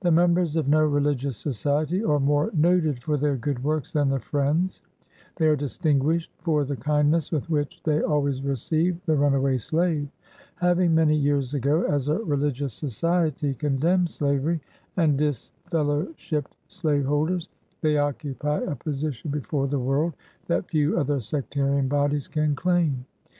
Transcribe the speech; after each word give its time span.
The 0.00 0.10
members 0.10 0.56
of 0.56 0.70
no 0.70 0.82
religious 0.82 1.36
society 1.36 2.02
are 2.02 2.18
more 2.18 2.50
noted 2.54 3.02
for 3.02 3.18
their 3.18 3.36
good 3.36 3.62
works 3.62 3.92
than 3.92 4.08
the 4.08 4.18
Friends. 4.18 4.80
They 5.36 5.48
are 5.48 5.54
distinguished 5.54 6.32
for 6.38 6.64
the 6.64 6.78
kindness 6.78 7.30
with 7.30 7.50
which 7.50 7.82
they 7.82 8.00
always 8.00 8.42
receive 8.42 8.98
the 9.04 9.16
runaway 9.16 9.58
slave. 9.58 10.08
Having, 10.54 10.94
many 10.94 11.14
years 11.14 11.52
ago, 11.52 11.82
as 11.82 12.08
a 12.08 12.16
religious 12.20 12.72
society, 12.72 13.52
condemned 13.52 14.08
slavery, 14.08 14.62
and 14.96 15.18
disfellowshipped 15.18 16.56
slaveholders, 16.68 17.50
they 17.82 17.98
occupy 17.98 18.60
a 18.60 18.76
posi 18.76 19.12
tion 19.12 19.30
before 19.30 19.66
the 19.68 19.78
world 19.78 20.14
that 20.46 20.70
few 20.70 20.98
other 20.98 21.20
sectarian 21.20 21.86
bodies 21.86 22.28
can 22.28 22.54
claim. 22.56 23.04